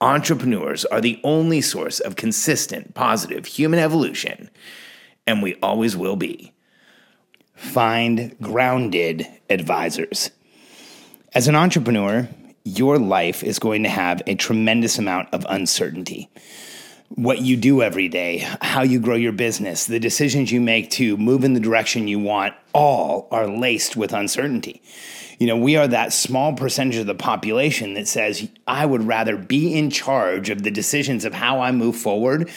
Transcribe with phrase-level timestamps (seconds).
[0.00, 4.50] entrepreneurs are the only source of consistent, positive human evolution,
[5.26, 6.52] and we always will be.
[7.54, 10.30] Find grounded advisors.
[11.34, 12.28] As an entrepreneur,
[12.64, 16.28] your life is going to have a tremendous amount of uncertainty.
[17.10, 21.16] What you do every day, how you grow your business, the decisions you make to
[21.16, 24.82] move in the direction you want, all are laced with uncertainty.
[25.38, 29.36] You know, we are that small percentage of the population that says, I would rather
[29.36, 32.50] be in charge of the decisions of how I move forward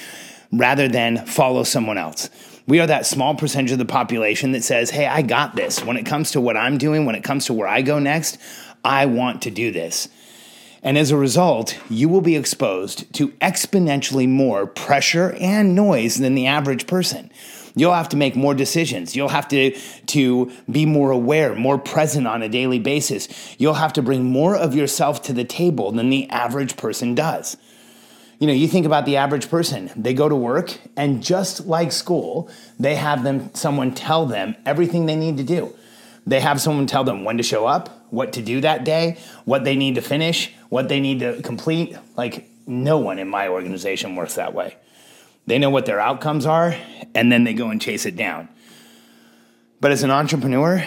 [0.51, 2.29] rather than follow someone else.
[2.67, 5.83] We are that small percentage of the population that says, Hey, I got this.
[5.83, 8.37] When it comes to what I'm doing, when it comes to where I go next,
[8.83, 10.07] I want to do this.
[10.81, 16.35] And as a result, you will be exposed to exponentially more pressure and noise than
[16.35, 17.31] the average person.
[17.75, 19.15] You'll have to make more decisions.
[19.15, 19.71] You'll have to,
[20.07, 23.55] to be more aware, more present on a daily basis.
[23.57, 27.57] You'll have to bring more of yourself to the table than the average person does.
[28.39, 29.91] You know, you think about the average person.
[29.95, 35.05] They go to work and just like school, they have them someone tell them everything
[35.05, 35.75] they need to do.
[36.25, 39.63] They have someone tell them when to show up, what to do that day, what
[39.63, 41.95] they need to finish, what they need to complete.
[42.15, 44.77] Like, no one in my organization works that way.
[45.47, 46.75] They know what their outcomes are,
[47.15, 48.49] and then they go and chase it down.
[49.81, 50.85] But as an entrepreneur,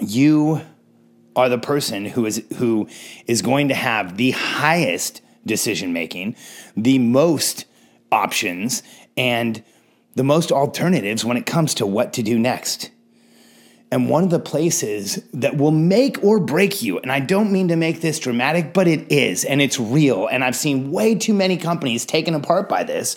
[0.00, 0.60] you
[1.34, 2.88] are the person who is who
[3.26, 6.36] is going to have the highest decision making,
[6.76, 7.64] the most
[8.10, 8.82] options,
[9.16, 9.62] and
[10.14, 12.90] the most alternatives when it comes to what to do next.
[13.92, 17.68] And one of the places that will make or break you, and I don't mean
[17.68, 20.26] to make this dramatic, but it is, and it's real.
[20.28, 23.14] And I've seen way too many companies taken apart by this,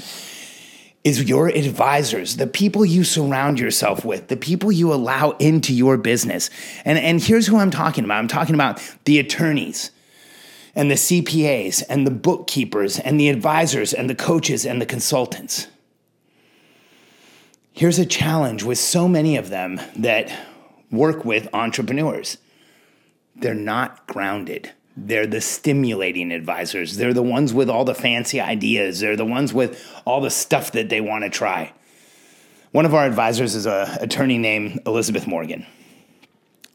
[1.05, 5.95] is your advisors, the people you surround yourself with, the people you allow into your
[5.95, 6.49] business.
[6.83, 9.91] And, and here's who I'm talking about I'm talking about the attorneys
[10.75, 15.67] and the CPAs and the bookkeepers and the advisors and the coaches and the consultants.
[17.71, 20.37] Here's a challenge with so many of them that
[20.91, 22.37] work with entrepreneurs.
[23.35, 24.71] They're not grounded.
[24.97, 26.97] They're the stimulating advisors.
[26.97, 29.01] They're the ones with all the fancy ideas.
[29.01, 31.73] They're the ones with all the stuff that they want to try.
[32.71, 35.65] One of our advisors is an attorney named Elizabeth Morgan.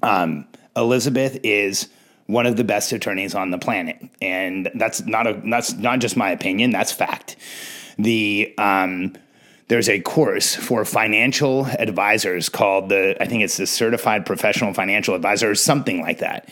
[0.03, 0.47] Um,
[0.77, 1.89] Elizabeth is
[2.27, 6.17] one of the best attorneys on the planet, and that's not a that's not just
[6.17, 6.71] my opinion.
[6.71, 7.37] That's fact.
[7.99, 9.15] The um,
[9.71, 15.15] there's a course for financial advisors called the I think it's the Certified Professional Financial
[15.15, 16.49] Advisor or something like that.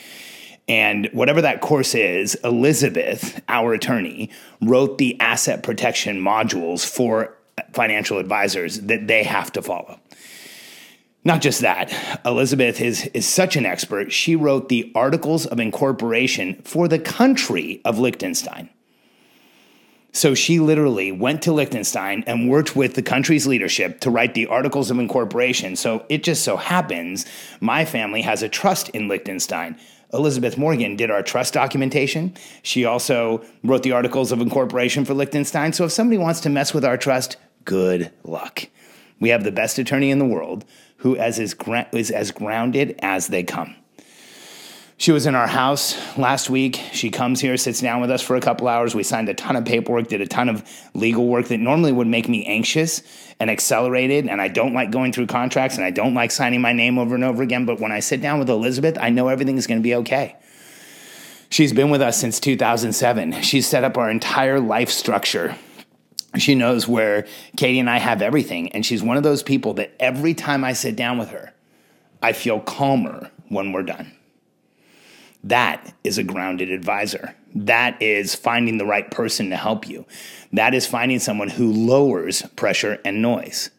[0.69, 4.31] And whatever that course is, Elizabeth, our attorney,
[4.63, 7.37] wrote the asset protection modules for
[7.73, 9.99] financial advisors that they have to follow.
[11.25, 11.93] Not just that,
[12.25, 17.81] Elizabeth is, is such an expert, she wrote the Articles of Incorporation for the country
[17.85, 18.71] of Liechtenstein.
[20.19, 24.49] So she literally went to Liechtenstein and worked with the country's leadership to write the
[24.49, 25.77] Articles of Incorporation.
[25.77, 27.25] So it just so happens
[27.61, 29.79] my family has a trust in Liechtenstein.
[30.13, 32.35] Elizabeth Morgan did our trust documentation.
[32.65, 35.73] She also wrote the Articles of Incorporation for Liechtenstein.
[35.73, 38.65] So if somebody wants to mess with our trust, good luck.
[39.21, 40.65] We have the best attorney in the world
[40.97, 41.55] who is as,
[41.93, 43.77] is as grounded as they come.
[45.01, 46.81] She was in our house last week.
[46.93, 48.97] She comes here, sits down with us for a couple hours.
[48.97, 52.09] We signed a ton of paperwork, did a ton of legal work that normally would
[52.09, 53.05] make me anxious
[53.39, 54.27] and accelerated.
[54.27, 57.15] And I don't like going through contracts and I don't like signing my name over
[57.15, 57.65] and over again.
[57.65, 60.35] But when I sit down with Elizabeth, I know everything is going to be okay.
[61.49, 63.43] She's been with us since 2007.
[63.43, 65.55] She's set up our entire life structure.
[66.39, 67.25] She knows where
[67.57, 68.73] Katie and I have everything.
[68.73, 71.55] And she's one of those people that every time I sit down with her,
[72.21, 74.18] I feel calmer when we're done.
[75.45, 77.35] That is a grounded advisor.
[77.55, 80.05] That is finding the right person to help you.
[80.53, 83.71] That is finding someone who lowers pressure and noise.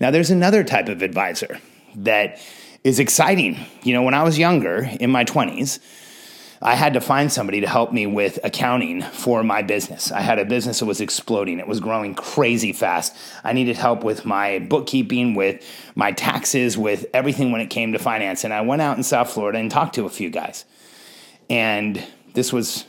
[0.00, 1.60] Now, there's another type of advisor
[1.94, 2.40] that
[2.82, 3.58] is exciting.
[3.82, 5.78] You know, when I was younger, in my 20s,
[6.62, 10.12] I had to find somebody to help me with accounting for my business.
[10.12, 13.16] I had a business that was exploding, it was growing crazy fast.
[13.42, 15.64] I needed help with my bookkeeping, with
[15.94, 18.44] my taxes, with everything when it came to finance.
[18.44, 20.66] And I went out in South Florida and talked to a few guys.
[21.48, 22.04] And
[22.34, 22.84] this was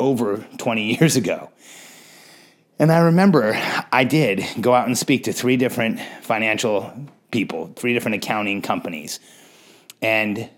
[0.00, 1.50] over 20 years ago.
[2.80, 3.52] And I remember
[3.92, 6.92] I did go out and speak to three different financial
[7.30, 9.20] people, three different accounting companies.
[10.00, 10.50] And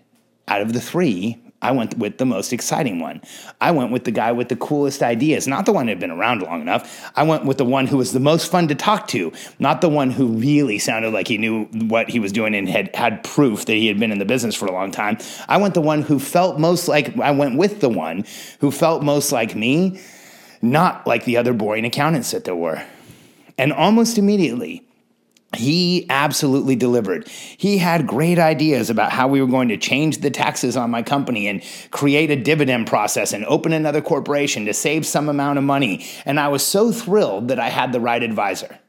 [0.47, 3.21] out of the three, I went with the most exciting one.
[3.59, 6.11] I went with the guy with the coolest ideas, not the one who had been
[6.11, 7.11] around long enough.
[7.15, 9.89] I went with the one who was the most fun to talk to, not the
[9.89, 13.65] one who really sounded like he knew what he was doing and had had proof
[13.65, 15.17] that he had been in the business for a long time.
[15.47, 18.25] I went the one who felt most like I went with the one
[18.59, 19.99] who felt most like me,
[20.61, 22.85] not like the other boring accountants that there were.
[23.57, 24.83] And almost immediately,
[25.55, 27.27] he absolutely delivered.
[27.27, 31.03] He had great ideas about how we were going to change the taxes on my
[31.03, 35.63] company and create a dividend process and open another corporation to save some amount of
[35.63, 36.05] money.
[36.25, 38.79] And I was so thrilled that I had the right advisor.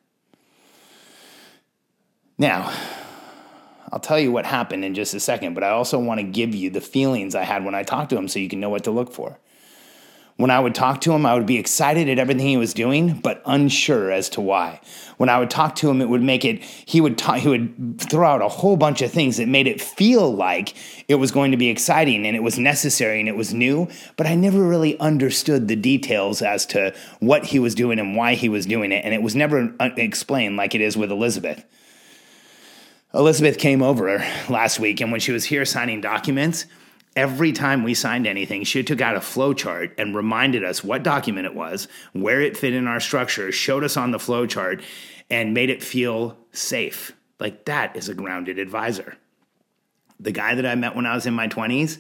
[2.39, 2.73] Now,
[3.93, 6.55] I'll tell you what happened in just a second, but I also want to give
[6.55, 8.85] you the feelings I had when I talked to him so you can know what
[8.85, 9.39] to look for.
[10.37, 13.21] When I would talk to him, I would be excited at everything he was doing,
[13.21, 14.83] but unsure as to why.
[15.17, 17.99] When I would talk to him, it would make it, he would, ta- he would
[17.99, 20.75] throw out a whole bunch of things that made it feel like
[21.09, 23.89] it was going to be exciting and it was necessary and it was new,
[24.19, 28.35] but I never really understood the details as to what he was doing and why
[28.35, 29.07] he was doing it.
[29.07, 31.65] And it was never uh, explained like it is with Elizabeth.
[33.15, 34.19] Elizabeth came over
[34.51, 36.67] last week, and when she was here signing documents,
[37.17, 41.03] every time we signed anything, she took out a flow chart and reminded us what
[41.03, 44.83] document it was, where it fit in our structure, showed us on the flow chart,
[45.31, 47.13] and made it feel safe.
[47.41, 49.17] Like that is a grounded advisor.
[50.21, 51.99] The guy that I met when I was in my 20s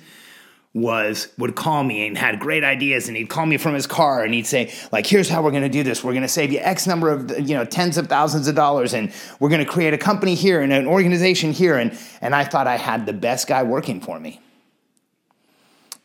[0.72, 4.22] was would call me and had great ideas and he'd call me from his car
[4.22, 6.52] and he'd say like here's how we're going to do this we're going to save
[6.52, 9.10] you x number of you know tens of thousands of dollars and
[9.40, 12.66] we're going to create a company here and an organization here and and I thought
[12.66, 14.38] I had the best guy working for me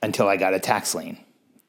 [0.02, 1.18] until I got a tax lien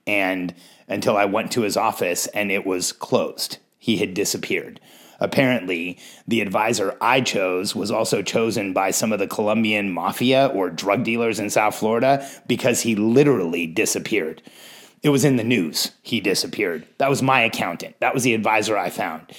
[0.07, 0.55] and
[0.89, 3.59] until I went to his office and it was closed.
[3.79, 4.81] He had disappeared.
[5.21, 10.69] Apparently, the advisor I chose was also chosen by some of the Colombian mafia or
[10.69, 14.43] drug dealers in South Florida because he literally disappeared.
[15.03, 15.93] It was in the news.
[16.03, 16.87] He disappeared.
[16.99, 17.97] That was my accountant.
[18.01, 19.33] That was the advisor I found.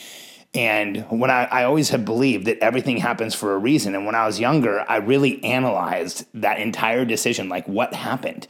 [0.54, 3.96] And when I, I always have believed that everything happens for a reason.
[3.96, 8.48] And when I was younger, I really analyzed that entire decision like, what happened?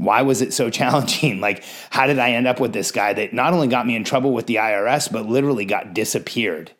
[0.00, 1.40] Why was it so challenging?
[1.40, 4.04] Like, how did I end up with this guy that not only got me in
[4.04, 6.72] trouble with the IRS, but literally got disappeared?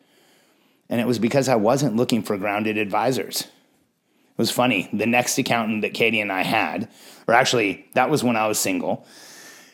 [0.89, 3.41] And it was because I wasn't looking for grounded advisors.
[3.41, 4.89] It was funny.
[4.91, 6.89] The next accountant that Katie and I had,
[7.27, 9.05] or actually, that was when I was single,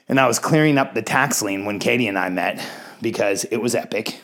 [0.09, 2.61] and I was clearing up the tax lien when Katie and I met
[3.01, 4.19] because it was epic.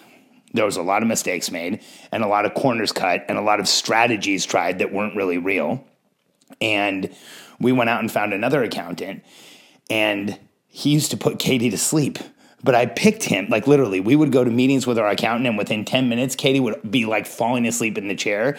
[0.53, 1.81] There was a lot of mistakes made
[2.11, 5.39] and a lot of corners cut and a lot of strategies tried that weren't really
[5.39, 5.83] real.
[6.61, 7.13] And
[7.63, 9.23] we went out and found another accountant,
[9.89, 12.19] and he used to put Katie to sleep.
[12.63, 15.57] But I picked him, like literally, we would go to meetings with our accountant, and
[15.57, 18.57] within 10 minutes, Katie would be like falling asleep in the chair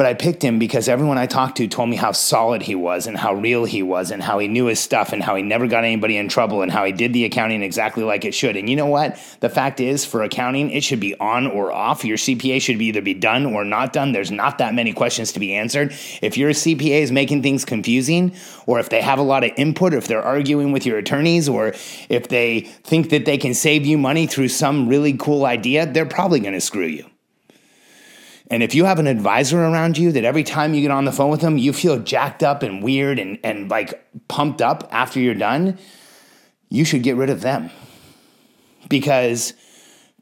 [0.00, 3.06] but I picked him because everyone I talked to told me how solid he was
[3.06, 5.66] and how real he was and how he knew his stuff and how he never
[5.66, 8.56] got anybody in trouble and how he did the accounting exactly like it should.
[8.56, 9.22] And you know what?
[9.40, 12.02] The fact is, for accounting, it should be on or off.
[12.02, 14.12] Your CPA should be either be done or not done.
[14.12, 15.92] There's not that many questions to be answered.
[16.22, 19.92] If your CPA is making things confusing, or if they have a lot of input,
[19.92, 21.74] or if they're arguing with your attorneys, or
[22.08, 26.06] if they think that they can save you money through some really cool idea, they're
[26.06, 27.04] probably going to screw you.
[28.50, 31.12] And if you have an advisor around you that every time you get on the
[31.12, 35.20] phone with them, you feel jacked up and weird and, and like pumped up after
[35.20, 35.78] you're done,
[36.68, 37.70] you should get rid of them.
[38.88, 39.54] Because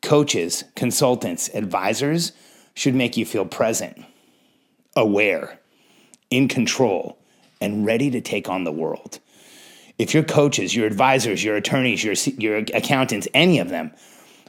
[0.02, 2.32] coaches, consultants, advisors
[2.74, 4.04] should make you feel present,
[4.94, 5.58] aware,
[6.30, 7.18] in control,
[7.62, 9.20] and ready to take on the world.
[9.98, 13.92] If your coaches, your advisors, your attorneys, your, your accountants, any of them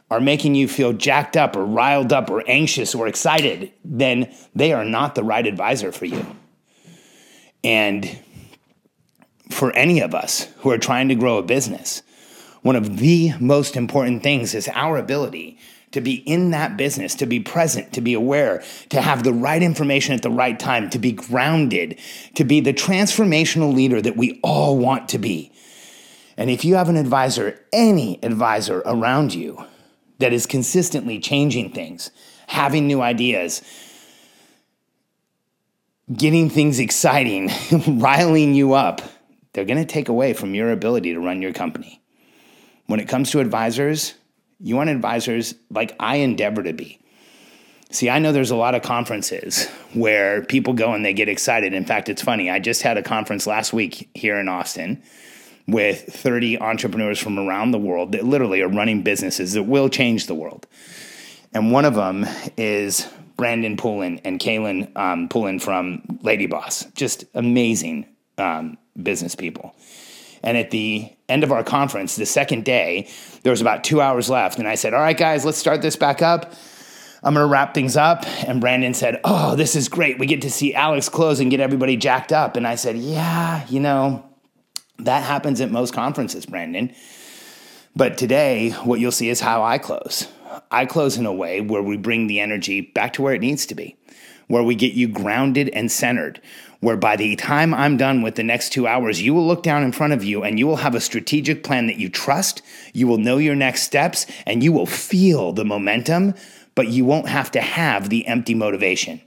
[0.10, 4.74] are making you feel jacked up or riled up or anxious or excited, then they
[4.74, 6.26] are not the right advisor for you.
[7.64, 8.20] And
[9.52, 12.02] for any of us who are trying to grow a business,
[12.62, 15.58] one of the most important things is our ability
[15.92, 19.64] to be in that business, to be present, to be aware, to have the right
[19.64, 21.98] information at the right time, to be grounded,
[22.36, 25.52] to be the transformational leader that we all want to be.
[26.38, 29.66] And if you have an advisor, any advisor around you
[30.20, 32.12] that is consistently changing things,
[32.48, 33.62] having new ideas,
[36.14, 37.50] getting things exciting,
[37.88, 39.02] riling you up,
[39.54, 42.02] they're going to take away from your ability to run your company.
[42.86, 44.14] When it comes to advisors,
[44.60, 47.00] you want advisors like I endeavor to be.
[47.92, 51.74] See, I know there's a lot of conferences where people go and they get excited.
[51.74, 52.50] In fact, it's funny.
[52.50, 55.02] I just had a conference last week here in Austin
[55.72, 60.28] with 30 entrepreneurs from around the world that literally are running businesses that will change
[60.28, 60.68] the world.
[61.54, 62.26] And one of them
[62.58, 63.08] is
[63.38, 66.86] Brandon Poulin and Kaelin um, from Lady Boss.
[66.94, 68.06] Just amazing
[68.38, 69.74] um, business people.
[70.44, 73.10] And at the end of our conference, the second day,
[73.44, 74.60] there was about two hours left.
[74.60, 76.54] And I said, All right, guys, let's start this back up.
[77.22, 78.26] I'm going to wrap things up.
[78.48, 80.20] And Brandon said, Oh, this is great.
[80.20, 82.56] We get to see Alex close and get everybody jacked up.
[82.56, 84.29] And I said, Yeah, you know,
[85.02, 86.94] that happens at most conferences, Brandon.
[87.96, 90.28] But today, what you'll see is how I close.
[90.72, 93.66] I close in a way where we bring the energy back to where it needs
[93.68, 93.98] to be,
[94.48, 96.42] where we get you grounded and centered,
[96.80, 99.84] where by the time I'm done with the next two hours, you will look down
[99.84, 102.62] in front of you and you will have a strategic plan that you trust.
[102.94, 106.36] You will know your next steps and you will feel the momentum,
[106.76, 109.22] but you won't have to have the empty motivation.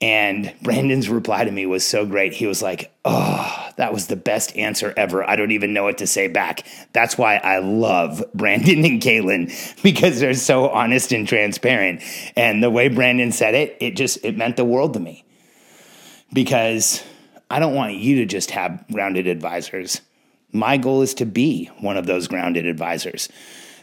[0.00, 2.32] And Brandon's reply to me was so great.
[2.32, 5.28] He was like, Oh, that was the best answer ever.
[5.28, 6.66] I don't even know what to say back.
[6.92, 12.02] That's why I love Brandon and Kaelin because they're so honest and transparent.
[12.36, 15.24] And the way Brandon said it, it just it meant the world to me
[16.32, 17.04] because
[17.50, 20.00] I don't want you to just have grounded advisors.
[20.52, 23.28] My goal is to be one of those grounded advisors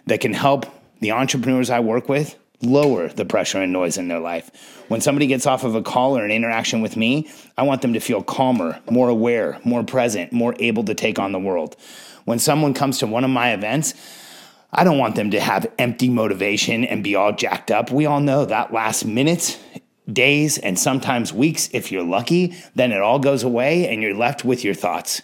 [0.07, 0.65] that can help
[0.99, 4.83] the entrepreneurs I work with lower the pressure and noise in their life.
[4.87, 7.93] When somebody gets off of a call or an interaction with me, I want them
[7.93, 11.75] to feel calmer, more aware, more present, more able to take on the world.
[12.25, 13.93] When someone comes to one of my events,
[14.73, 17.91] I don't want them to have empty motivation and be all jacked up.
[17.91, 19.59] We all know that last minute
[20.11, 24.43] days, and sometimes weeks if you're lucky, then it all goes away and you're left
[24.43, 25.21] with your thoughts.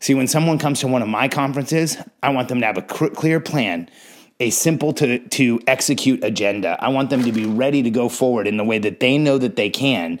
[0.00, 2.82] See, when someone comes to one of my conferences, I want them to have a
[2.82, 3.90] clear plan,
[4.40, 6.76] a simple to, to execute agenda.
[6.80, 9.38] I want them to be ready to go forward in the way that they know
[9.38, 10.20] that they can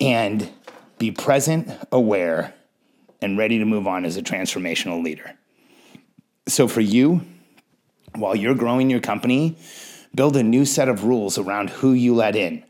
[0.00, 0.50] and
[0.98, 2.54] be present, aware,
[3.22, 5.34] and ready to move on as a transformational leader.
[6.48, 7.20] So, for you,
[8.14, 9.56] while you're growing your company,
[10.14, 12.64] build a new set of rules around who you let in.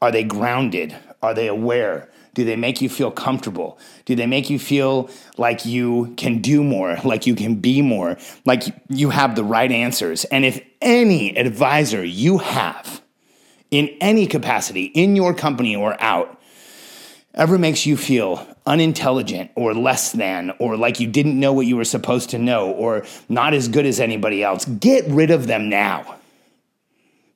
[0.00, 0.94] Are they grounded?
[1.22, 2.08] Are they aware?
[2.36, 3.78] Do they make you feel comfortable?
[4.04, 8.18] Do they make you feel like you can do more, like you can be more,
[8.44, 10.26] like you have the right answers?
[10.26, 13.00] And if any advisor you have
[13.70, 16.38] in any capacity, in your company or out,
[17.32, 21.78] ever makes you feel unintelligent or less than, or like you didn't know what you
[21.78, 25.70] were supposed to know, or not as good as anybody else, get rid of them
[25.70, 26.16] now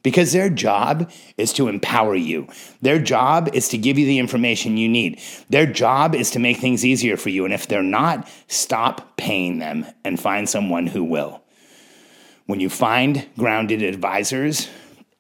[0.03, 2.49] because their job is to empower you.
[2.81, 5.21] Their job is to give you the information you need.
[5.49, 7.45] Their job is to make things easier for you.
[7.45, 11.43] And if they're not, stop paying them and find someone who will.
[12.47, 14.69] When you find grounded advisors,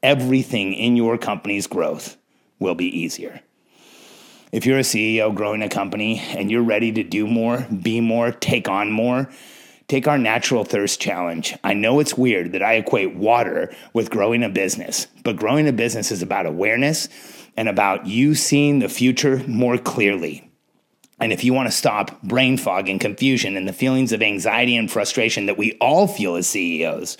[0.02, 2.16] everything in your company's growth
[2.58, 3.40] will be easier.
[4.52, 8.32] If you're a CEO growing a company and you're ready to do more, be more,
[8.32, 9.30] take on more,
[9.90, 11.56] Take our natural thirst challenge.
[11.64, 15.72] I know it's weird that I equate water with growing a business, but growing a
[15.72, 17.08] business is about awareness
[17.56, 20.48] and about you seeing the future more clearly.
[21.18, 24.76] And if you want to stop brain fog and confusion and the feelings of anxiety
[24.76, 27.16] and frustration that we all feel as CEOs,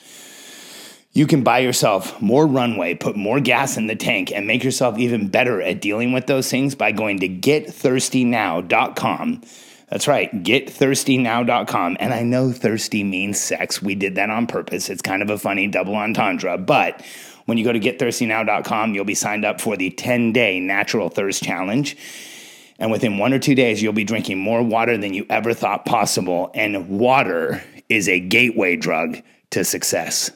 [1.12, 4.97] you can buy yourself more runway, put more gas in the tank, and make yourself
[4.97, 9.43] even better at dealing with those things by going to getthirstynow.com
[9.90, 11.97] that's right, getthirstynow.com.
[11.99, 13.82] And I know thirsty means sex.
[13.82, 14.88] We did that on purpose.
[14.88, 16.56] It's kind of a funny double entendre.
[16.59, 17.04] But
[17.47, 21.42] when you go to getthirstynow.com, you'll be signed up for the 10 day natural thirst
[21.42, 21.97] challenge.
[22.78, 25.85] And within one or two days, you'll be drinking more water than you ever thought
[25.85, 26.52] possible.
[26.54, 29.20] And water is a gateway drug
[29.50, 30.30] to success.